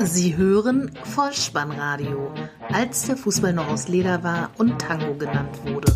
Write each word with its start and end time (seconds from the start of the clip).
Sie 0.00 0.36
hören 0.36 0.92
Vollspannradio, 1.02 2.30
als 2.72 3.06
der 3.06 3.16
Fußball 3.16 3.52
noch 3.52 3.68
aus 3.68 3.88
Leder 3.88 4.22
war 4.22 4.50
und 4.56 4.78
Tango 4.78 5.14
genannt 5.14 5.58
wurde. 5.64 5.92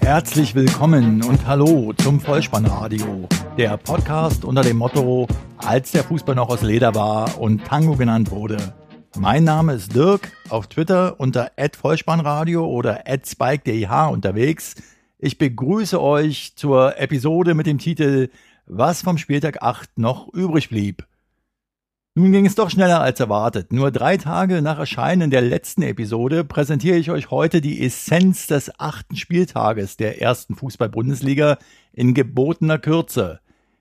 Herzlich 0.00 0.54
willkommen 0.54 1.22
und 1.22 1.46
hallo 1.46 1.92
zum 1.98 2.18
Vollspannradio, 2.18 3.28
der 3.58 3.76
Podcast 3.76 4.42
unter 4.46 4.62
dem 4.62 4.78
Motto, 4.78 5.26
als 5.58 5.92
der 5.92 6.04
Fußball 6.04 6.34
noch 6.34 6.48
aus 6.48 6.62
Leder 6.62 6.94
war 6.94 7.38
und 7.38 7.62
Tango 7.62 7.94
genannt 7.96 8.30
wurde. 8.30 8.56
Mein 9.18 9.44
Name 9.44 9.74
ist 9.74 9.94
Dirk, 9.94 10.32
auf 10.48 10.68
Twitter 10.68 11.20
unter 11.20 11.50
@vollspannradio 11.78 12.64
oder 12.66 13.04
@spike_deh 13.06 14.10
unterwegs. 14.10 14.76
Ich 15.18 15.36
begrüße 15.36 16.00
euch 16.00 16.54
zur 16.56 16.98
Episode 16.98 17.54
mit 17.54 17.66
dem 17.66 17.76
Titel 17.76 18.30
Was 18.64 19.02
vom 19.02 19.18
Spieltag 19.18 19.62
8 19.62 19.98
noch 19.98 20.32
übrig 20.32 20.70
blieb. 20.70 21.06
Nun 22.18 22.32
ging 22.32 22.46
es 22.46 22.54
doch 22.54 22.70
schneller 22.70 23.02
als 23.02 23.20
erwartet. 23.20 23.74
Nur 23.74 23.90
drei 23.90 24.16
Tage 24.16 24.62
nach 24.62 24.78
Erscheinen 24.78 25.30
der 25.30 25.42
letzten 25.42 25.82
Episode 25.82 26.44
präsentiere 26.44 26.96
ich 26.96 27.10
euch 27.10 27.30
heute 27.30 27.60
die 27.60 27.84
Essenz 27.84 28.46
des 28.46 28.72
achten 28.80 29.16
Spieltages 29.16 29.98
der 29.98 30.22
ersten 30.22 30.54
Fußball-Bundesliga 30.54 31.58
in 31.92 32.14
gebotener 32.14 32.78
Kürze. 32.78 33.40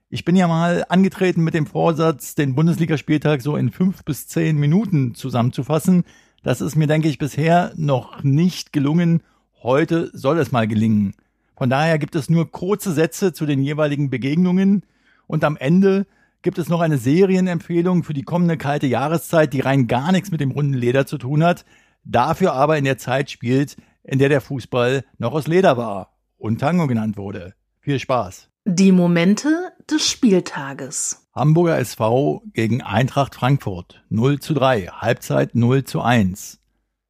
Ich 0.10 0.26
bin 0.26 0.36
ja 0.36 0.50
mal 0.50 0.84
angetreten 0.90 1.46
mit 1.46 1.54
dem 1.54 1.66
Vorsatz, 1.66 2.36
den 2.36 2.56
Bundesligaspieltag 2.56 3.42
so 3.42 3.56
in 3.56 3.72
fünf 3.72 4.04
bis 4.04 4.28
zehn 4.28 4.58
Minuten 4.58 5.16
zusammenzufassen. 5.16 6.04
Das 6.44 6.60
ist 6.60 6.76
mir, 6.76 6.88
denke 6.88 7.08
ich, 7.08 7.18
bisher 7.18 7.72
noch 7.78 8.22
nicht 8.22 8.74
gelungen. 8.74 9.24
Heute 9.64 10.10
soll 10.12 10.40
es 10.40 10.52
mal 10.52 10.68
gelingen. 10.68 11.14
Von 11.56 11.70
daher 11.70 11.98
gibt 12.00 12.16
es 12.16 12.30
nur 12.30 12.52
kurze 12.52 12.92
Sätze 12.92 13.32
zu 13.32 13.46
den 13.46 13.64
jeweiligen 13.64 14.10
Begegnungen 14.10 14.84
und 15.26 15.46
am 15.46 15.56
Ende 15.56 16.06
gibt 16.46 16.60
es 16.60 16.70
noch 16.70 16.82
eine 16.82 17.00
Serienempfehlung 17.00 18.04
für 18.04 18.14
die 18.14 18.22
kommende 18.22 18.56
kalte 18.56 18.86
Jahreszeit, 18.86 19.52
die 19.52 19.62
rein 19.62 19.88
gar 19.88 20.12
nichts 20.12 20.30
mit 20.30 20.42
dem 20.42 20.52
runden 20.52 20.76
Leder 20.76 21.08
zu 21.08 21.18
tun 21.18 21.44
hat, 21.44 21.66
dafür 22.04 22.54
aber 22.54 22.78
in 22.78 22.84
der 22.84 23.00
Zeit 23.00 23.32
spielt, 23.32 23.78
in 24.04 24.20
der 24.20 24.30
der 24.30 24.42
Fußball 24.42 25.04
noch 25.18 25.34
aus 25.34 25.48
Leder 25.48 25.76
war 25.76 26.20
und 26.38 26.60
Tango 26.60 26.86
genannt 26.86 27.18
wurde. 27.18 27.56
Viel 27.80 27.98
Spaß. 27.98 28.52
Die 28.64 28.92
Momente 28.92 29.72
des 29.90 30.08
Spieltages. 30.08 31.28
Hamburger 31.34 31.80
SV 31.80 32.44
gegen 32.54 32.84
Eintracht 32.84 33.34
Frankfurt 33.34 34.04
0 34.10 34.40
zu 34.40 34.54
3, 34.54 34.86
Halbzeit 34.86 35.56
0 35.56 35.84
zu 35.86 36.02
1. 36.02 36.60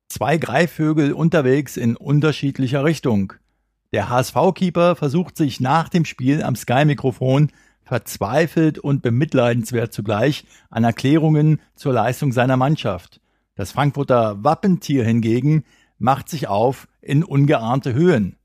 Zwei 0.07 0.37
Greifvögel 0.37 1.11
unterwegs 1.11 1.75
in 1.75 1.97
unterschiedlicher 1.97 2.85
Richtung. 2.85 3.33
Der 3.91 4.07
HSV-Keeper 4.07 4.95
versucht 4.95 5.35
sich 5.35 5.59
nach 5.59 5.89
dem 5.89 6.05
Spiel 6.05 6.41
am 6.41 6.55
Sky-Mikrofon 6.55 7.51
verzweifelt 7.85 8.79
und 8.79 9.01
bemitleidenswert 9.01 9.93
zugleich 9.93 10.45
an 10.69 10.83
Erklärungen 10.83 11.61
zur 11.75 11.93
Leistung 11.93 12.31
seiner 12.31 12.57
Mannschaft. 12.57 13.21
Das 13.55 13.71
Frankfurter 13.71 14.43
Wappentier 14.43 15.05
hingegen 15.05 15.63
macht 15.97 16.27
sich 16.27 16.47
auf 16.47 16.87
in 17.01 17.23
ungeahnte 17.23 17.93
Höhen. 17.93 18.35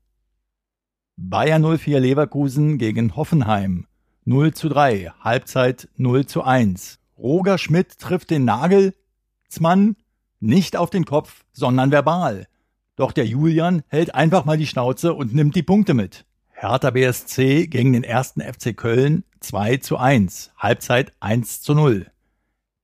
Bayern 1.17 1.77
04 1.77 1.99
Leverkusen 1.99 2.77
gegen 2.77 3.15
Hoffenheim 3.15 3.87
0 4.23 4.53
zu 4.53 4.69
3, 4.69 5.11
Halbzeit 5.19 5.89
0 5.97 6.25
zu 6.27 6.43
1. 6.43 6.99
Roger 7.17 7.57
Schmidt 7.57 7.97
trifft 7.97 8.29
den 8.29 8.45
Nagelsmann 8.45 9.95
nicht 10.39 10.77
auf 10.77 10.89
den 10.89 11.05
Kopf, 11.05 11.43
sondern 11.51 11.91
verbal. 11.91 12.47
Doch 12.95 13.11
der 13.11 13.25
Julian 13.25 13.83
hält 13.87 14.13
einfach 14.15 14.45
mal 14.45 14.57
die 14.57 14.67
Schnauze 14.67 15.13
und 15.13 15.33
nimmt 15.33 15.55
die 15.55 15.63
Punkte 15.63 15.93
mit. 15.93 16.25
Hertha 16.61 16.91
BSC 16.91 17.65
gegen 17.65 17.91
den 17.91 18.03
ersten 18.03 18.39
FC 18.39 18.77
Köln 18.77 19.23
2 19.39 19.77
zu 19.77 19.97
1, 19.97 20.51
Halbzeit 20.55 21.11
1 21.19 21.63
zu 21.63 21.73
0. 21.73 22.11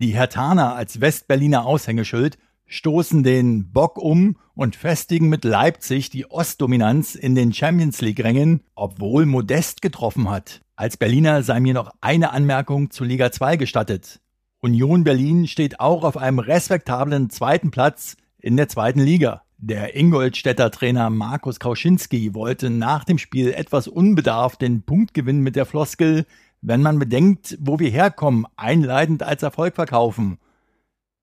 Die 0.02 0.16
Hertaner 0.16 0.74
als 0.74 1.00
Westberliner 1.00 1.64
Aushängeschild 1.64 2.40
stoßen 2.66 3.22
den 3.22 3.72
Bock 3.72 4.00
um 4.00 4.38
und 4.56 4.76
festigen 4.76 5.30
mit 5.30 5.44
Leipzig 5.44 6.10
die 6.10 6.26
Ostdominanz 6.26 7.14
in 7.14 7.36
den 7.36 7.54
Champions 7.54 8.02
League 8.02 8.24
Rängen, 8.24 8.64
obwohl 8.74 9.28
Modest 9.28 9.84
getroffen 9.84 10.28
hat. 10.28 10.62
Als 10.76 10.98
Berliner 10.98 11.44
sei 11.44 11.60
mir 11.60 11.76
noch 11.76 11.92
eine 12.02 12.32
Anmerkung 12.32 12.90
zu 12.90 13.04
Liga 13.04 13.32
2 13.32 13.58
gestattet. 13.58 14.22
Union 14.60 15.04
Berlin 15.04 15.46
steht 15.46 15.80
auch 15.80 16.04
auf 16.04 16.18
einem 16.18 16.40
respektablen 16.40 17.30
zweiten 17.30 17.70
Platz 17.70 18.18
in 18.40 18.58
der 18.58 18.70
zweiten 18.70 19.02
Liga. 19.02 19.44
Der 19.60 19.96
Ingolstädter 19.96 20.70
Trainer 20.70 21.10
Markus 21.10 21.60
Kauschinski 21.60 22.36
wollte 22.36 22.70
nach 22.70 23.04
dem 23.04 23.18
Spiel 23.18 23.54
etwas 23.54 23.88
unbedarft 23.88 24.62
den 24.62 24.84
Punktgewinn 24.84 25.40
mit 25.40 25.56
der 25.56 25.66
Floskel, 25.66 26.28
wenn 26.62 26.84
man 26.84 27.00
bedenkt, 27.00 27.58
wo 27.60 27.80
wir 27.80 27.90
herkommen, 27.90 28.46
einleitend 28.56 29.24
als 29.24 29.42
Erfolg 29.42 29.74
verkaufen. 29.74 30.38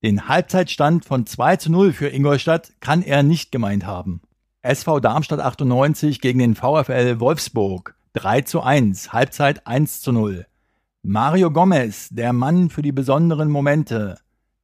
Den 0.03 0.27
Halbzeitstand 0.27 1.05
von 1.05 1.27
2 1.27 1.56
zu 1.59 1.71
0 1.71 1.93
für 1.93 2.09
Ingolstadt 2.09 2.73
kann 2.81 3.03
er 3.03 3.23
nicht 3.23 3.53
gemeint 3.53 3.87
haben. 3.87 4.21
SV 4.62 4.99
Darmstadt 4.99 5.39
98 5.39 6.21
gegen 6.21 6.41
den 6.41 6.56
VfL 6.56 7.21
Wolfsburg 7.21 7.94
3 8.15 8.41
zu 8.41 8.62
1, 8.62 9.12
Halbzeit 9.12 9.65
1 9.65 10.00
zu 10.00 10.11
0. 10.11 10.44
Mario 11.03 11.53
Gomez, 11.53 12.09
der 12.11 12.33
Mann 12.33 12.69
für 12.69 12.83
die 12.83 12.93
besonderen 12.93 13.49
Momente. 13.49 14.17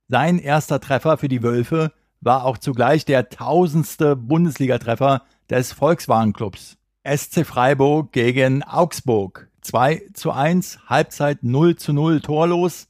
Sein 0.09 0.41
erster 0.41 0.81
Treffer 0.81 1.19
für 1.19 1.29
die 1.29 1.45
Wölfe 1.45 1.93
war 2.21 2.45
auch 2.45 2.59
zugleich 2.59 3.05
der 3.05 3.29
tausendste 3.29 4.17
Bundesligatreffer 4.17 5.23
des 5.49 5.73
Volkswagenclubs. 5.73 6.77
SC 7.05 7.47
Freiburg 7.47 8.13
gegen 8.13 8.63
Augsburg. 8.63 9.49
2 9.63 10.03
zu 10.15 10.31
1, 10.31 10.81
Halbzeit 10.87 11.43
0 11.43 11.77
zu 11.77 11.93
0 11.93 12.21
torlos. 12.21 12.89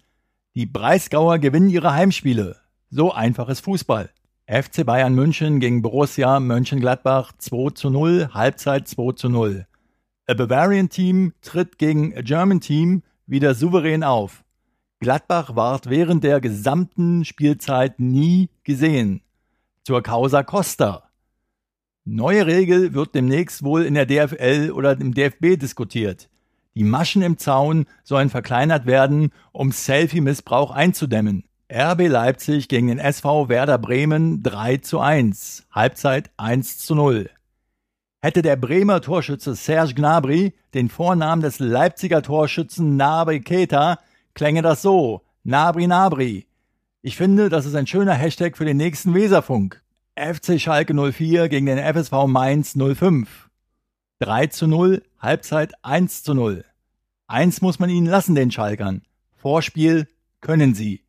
Die 0.54 0.66
Breisgauer 0.66 1.38
gewinnen 1.38 1.70
ihre 1.70 1.92
Heimspiele. 1.92 2.56
So 2.90 3.12
einfach 3.12 3.48
ist 3.48 3.60
Fußball. 3.60 4.10
FC 4.46 4.84
Bayern 4.84 5.14
München 5.14 5.60
gegen 5.60 5.80
Borussia 5.80 6.40
Mönchengladbach 6.40 7.32
2 7.38 7.70
zu 7.70 7.90
0, 7.90 8.30
Halbzeit 8.34 8.88
2 8.88 9.12
zu 9.12 9.28
0. 9.28 9.66
A 10.26 10.34
Bavarian 10.34 10.88
Team 10.88 11.32
tritt 11.40 11.78
gegen 11.78 12.16
a 12.16 12.22
German 12.22 12.60
Team 12.60 13.02
wieder 13.26 13.54
souverän 13.54 14.02
auf. 14.02 14.42
Gladbach 15.02 15.56
ward 15.56 15.88
während 15.88 16.24
der 16.24 16.42
gesamten 16.42 17.24
Spielzeit 17.24 18.00
nie 18.00 18.50
gesehen. 18.64 19.22
Zur 19.82 20.02
Causa 20.02 20.42
Costa. 20.42 21.08
Neue 22.04 22.46
Regel 22.46 22.92
wird 22.92 23.14
demnächst 23.14 23.62
wohl 23.62 23.86
in 23.86 23.94
der 23.94 24.04
DFL 24.04 24.70
oder 24.70 25.00
im 25.00 25.14
DFB 25.14 25.58
diskutiert. 25.58 26.28
Die 26.74 26.84
Maschen 26.84 27.22
im 27.22 27.38
Zaun 27.38 27.86
sollen 28.04 28.28
verkleinert 28.28 28.84
werden, 28.84 29.32
um 29.52 29.72
Selfie-Missbrauch 29.72 30.70
einzudämmen. 30.70 31.44
RB 31.72 32.08
Leipzig 32.08 32.68
gegen 32.68 32.88
den 32.88 32.98
SV 32.98 33.48
Werder 33.48 33.78
Bremen 33.78 34.42
3 34.42 34.78
zu 34.78 35.00
1, 35.00 35.66
Halbzeit 35.70 36.30
1 36.36 36.78
zu 36.78 36.94
0. 36.94 37.30
Hätte 38.20 38.42
der 38.42 38.56
Bremer 38.56 39.00
Torschütze 39.00 39.54
Serge 39.54 39.94
Gnabry 39.94 40.52
den 40.74 40.90
Vornamen 40.90 41.40
des 41.40 41.58
Leipziger 41.58 42.20
Torschützen 42.20 42.98
Nabi 42.98 43.40
Keta 43.40 43.98
klänge 44.40 44.62
das 44.62 44.80
so. 44.80 45.20
Nabri 45.44 45.86
Nabri. 45.86 46.46
Ich 47.02 47.14
finde, 47.14 47.50
das 47.50 47.66
ist 47.66 47.74
ein 47.74 47.86
schöner 47.86 48.14
Hashtag 48.14 48.56
für 48.56 48.64
den 48.64 48.78
nächsten 48.78 49.12
Weserfunk. 49.12 49.82
FC 50.16 50.58
Schalke 50.58 50.94
04 50.94 51.50
gegen 51.50 51.66
den 51.66 51.76
FSV 51.76 52.26
Mainz 52.26 52.74
05. 52.74 53.50
3 54.20 54.46
zu 54.46 54.66
0, 54.66 55.02
Halbzeit 55.18 55.74
1 55.82 56.22
zu 56.22 56.32
0. 56.32 56.64
Eins 57.26 57.60
muss 57.60 57.78
man 57.80 57.90
ihnen 57.90 58.06
lassen, 58.06 58.34
den 58.34 58.50
Schalkern. 58.50 59.02
Vorspiel 59.36 60.08
können 60.40 60.74
sie. 60.74 61.02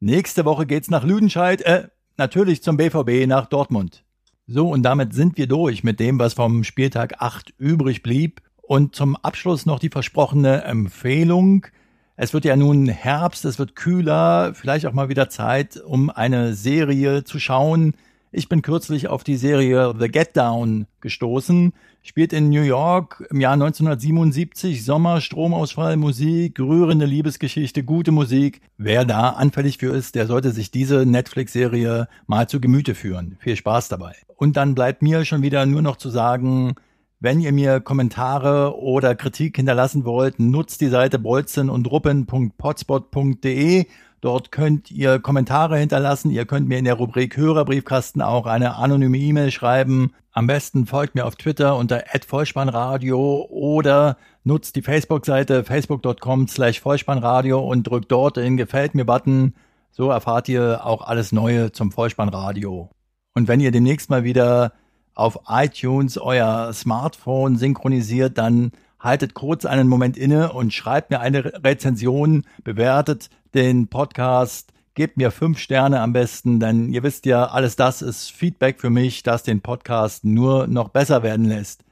Nächste 0.00 0.46
Woche 0.46 0.64
geht's 0.64 0.88
nach 0.88 1.04
Lüdenscheid, 1.04 1.60
äh, 1.60 1.88
natürlich 2.16 2.62
zum 2.62 2.78
BVB 2.78 3.26
nach 3.26 3.50
Dortmund. 3.50 4.02
So, 4.46 4.70
und 4.70 4.82
damit 4.82 5.12
sind 5.12 5.36
wir 5.36 5.46
durch 5.46 5.84
mit 5.84 6.00
dem, 6.00 6.18
was 6.18 6.32
vom 6.32 6.64
Spieltag 6.64 7.20
8 7.20 7.52
übrig 7.58 8.02
blieb. 8.02 8.40
Und 8.62 8.96
zum 8.96 9.16
Abschluss 9.16 9.66
noch 9.66 9.78
die 9.78 9.90
versprochene 9.90 10.64
Empfehlung. 10.64 11.66
Es 12.22 12.32
wird 12.32 12.44
ja 12.44 12.54
nun 12.54 12.86
Herbst, 12.86 13.44
es 13.44 13.58
wird 13.58 13.74
kühler, 13.74 14.54
vielleicht 14.54 14.86
auch 14.86 14.92
mal 14.92 15.08
wieder 15.08 15.28
Zeit, 15.28 15.76
um 15.76 16.08
eine 16.08 16.54
Serie 16.54 17.24
zu 17.24 17.40
schauen. 17.40 17.94
Ich 18.30 18.48
bin 18.48 18.62
kürzlich 18.62 19.08
auf 19.08 19.24
die 19.24 19.34
Serie 19.34 19.92
The 19.98 20.06
Get 20.06 20.36
Down 20.36 20.86
gestoßen. 21.00 21.72
Spielt 22.00 22.32
in 22.32 22.48
New 22.48 22.62
York 22.62 23.26
im 23.30 23.40
Jahr 23.40 23.54
1977. 23.54 24.84
Sommer, 24.84 25.20
Stromausfall, 25.20 25.96
Musik, 25.96 26.60
rührende 26.60 27.06
Liebesgeschichte, 27.06 27.82
gute 27.82 28.12
Musik. 28.12 28.60
Wer 28.78 29.04
da 29.04 29.30
anfällig 29.30 29.78
für 29.78 29.92
ist, 29.92 30.14
der 30.14 30.28
sollte 30.28 30.52
sich 30.52 30.70
diese 30.70 31.04
Netflix-Serie 31.04 32.06
mal 32.28 32.48
zu 32.48 32.60
Gemüte 32.60 32.94
führen. 32.94 33.36
Viel 33.40 33.56
Spaß 33.56 33.88
dabei. 33.88 34.14
Und 34.36 34.56
dann 34.56 34.76
bleibt 34.76 35.02
mir 35.02 35.24
schon 35.24 35.42
wieder 35.42 35.66
nur 35.66 35.82
noch 35.82 35.96
zu 35.96 36.08
sagen, 36.08 36.76
wenn 37.22 37.40
ihr 37.40 37.52
mir 37.52 37.78
Kommentare 37.78 38.76
oder 38.76 39.14
Kritik 39.14 39.54
hinterlassen 39.54 40.04
wollt, 40.04 40.40
nutzt 40.40 40.80
die 40.80 40.88
Seite 40.88 41.20
bolzen 41.20 41.70
und 41.70 41.88
ruppen.potspot.de. 41.88 43.86
Dort 44.20 44.50
könnt 44.50 44.90
ihr 44.90 45.20
Kommentare 45.20 45.78
hinterlassen. 45.78 46.32
Ihr 46.32 46.46
könnt 46.46 46.66
mir 46.66 46.78
in 46.78 46.84
der 46.84 46.94
Rubrik 46.94 47.36
Hörerbriefkasten 47.36 48.22
auch 48.22 48.46
eine 48.46 48.74
anonyme 48.74 49.18
E-Mail 49.18 49.52
schreiben. 49.52 50.12
Am 50.32 50.48
besten 50.48 50.84
folgt 50.86 51.14
mir 51.14 51.24
auf 51.24 51.36
Twitter 51.36 51.76
unter 51.76 52.02
@vollspannradio 52.26 53.46
oder 53.50 54.16
nutzt 54.42 54.74
die 54.74 54.82
Facebook-Seite 54.82 55.62
facebook.com 55.62 56.48
slash 56.48 56.80
Vollspannradio 56.80 57.60
und 57.60 57.84
drückt 57.84 58.10
dort 58.10 58.36
den 58.36 58.56
Gefällt 58.56 58.96
mir 58.96 59.04
Button. 59.04 59.54
So 59.92 60.10
erfahrt 60.10 60.48
ihr 60.48 60.84
auch 60.84 61.02
alles 61.02 61.30
Neue 61.30 61.70
zum 61.70 61.92
Vollspannradio. 61.92 62.90
Und 63.34 63.46
wenn 63.46 63.60
ihr 63.60 63.70
demnächst 63.70 64.10
mal 64.10 64.24
wieder 64.24 64.72
auf 65.14 65.40
iTunes 65.48 66.18
euer 66.18 66.72
Smartphone 66.72 67.56
synchronisiert, 67.56 68.38
dann 68.38 68.72
haltet 68.98 69.34
kurz 69.34 69.64
einen 69.64 69.88
Moment 69.88 70.16
inne 70.16 70.52
und 70.52 70.72
schreibt 70.72 71.10
mir 71.10 71.20
eine 71.20 71.64
Rezension, 71.64 72.44
bewertet 72.64 73.30
den 73.54 73.88
Podcast, 73.88 74.72
gebt 74.94 75.16
mir 75.16 75.30
fünf 75.30 75.58
Sterne 75.58 76.00
am 76.00 76.12
besten, 76.12 76.60
denn 76.60 76.92
ihr 76.92 77.02
wisst 77.02 77.26
ja, 77.26 77.46
alles 77.46 77.76
das 77.76 78.02
ist 78.02 78.30
Feedback 78.30 78.80
für 78.80 78.90
mich, 78.90 79.22
das 79.22 79.42
den 79.42 79.60
Podcast 79.60 80.24
nur 80.24 80.66
noch 80.66 80.88
besser 80.88 81.22
werden 81.22 81.46
lässt. 81.46 81.84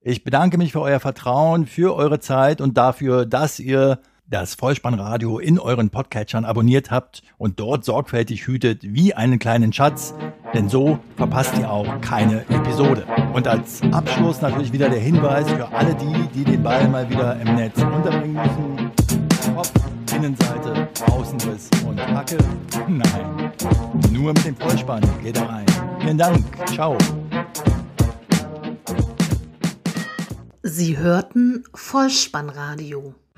Ich 0.00 0.24
bedanke 0.24 0.58
mich 0.58 0.72
für 0.72 0.80
euer 0.80 1.00
Vertrauen, 1.00 1.66
für 1.66 1.94
eure 1.94 2.20
Zeit 2.20 2.60
und 2.60 2.76
dafür, 2.76 3.26
dass 3.26 3.60
ihr 3.60 4.00
das 4.30 4.54
Vollspannradio 4.54 5.38
in 5.38 5.58
euren 5.58 5.88
Podcatchern 5.88 6.44
abonniert 6.44 6.90
habt 6.90 7.22
und 7.38 7.58
dort 7.58 7.84
sorgfältig 7.84 8.46
hütet 8.46 8.82
wie 8.82 9.14
einen 9.14 9.38
kleinen 9.38 9.72
Schatz, 9.72 10.14
denn 10.52 10.68
so 10.68 10.98
verpasst 11.16 11.56
ihr 11.58 11.70
auch 11.70 12.00
keine 12.02 12.42
Episode. 12.50 13.06
Und 13.32 13.48
als 13.48 13.80
Abschluss 13.90 14.42
natürlich 14.42 14.72
wieder 14.72 14.90
der 14.90 15.00
Hinweis 15.00 15.50
für 15.50 15.68
alle 15.72 15.94
die, 15.94 16.28
die 16.34 16.44
den 16.44 16.62
Ball 16.62 16.88
mal 16.88 17.08
wieder 17.08 17.40
im 17.40 17.54
Netz 17.54 17.80
unterbringen 17.82 18.34
müssen. 18.34 18.90
Kopf, 19.54 19.72
Innenseite, 20.14 20.88
Außenriss 21.10 21.70
und 21.86 21.98
Hacke. 21.98 22.36
Nein, 22.86 23.52
nur 24.12 24.34
mit 24.34 24.44
dem 24.44 24.56
Vollspann 24.56 25.02
geht 25.22 25.38
er 25.38 25.48
rein. 25.48 25.66
Vielen 26.00 26.18
Dank. 26.18 26.44
Ciao. 26.66 26.98
Sie 30.62 30.98
hörten 30.98 31.64
Vollspannradio. 31.72 33.14